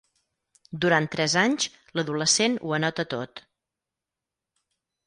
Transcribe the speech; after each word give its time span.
Durant 0.85 1.09
tres 1.15 1.35
anys, 1.41 1.67
l'adolescent 1.99 2.59
ho 2.65 2.75
anota 2.79 3.09
tot. 3.17 3.47